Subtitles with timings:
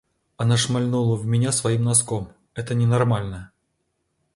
[0.35, 3.51] Она шмальнула в меня своим носком, это ненормально!